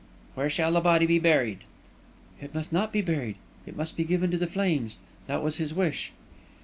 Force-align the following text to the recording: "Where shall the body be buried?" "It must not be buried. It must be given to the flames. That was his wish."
"Where 0.33 0.49
shall 0.49 0.71
the 0.71 0.79
body 0.81 1.05
be 1.05 1.19
buried?" 1.19 1.59
"It 2.41 2.55
must 2.55 2.73
not 2.73 2.91
be 2.91 3.03
buried. 3.03 3.35
It 3.67 3.77
must 3.77 3.95
be 3.95 4.03
given 4.03 4.31
to 4.31 4.37
the 4.39 4.47
flames. 4.47 4.97
That 5.27 5.43
was 5.43 5.57
his 5.57 5.75
wish." 5.75 6.11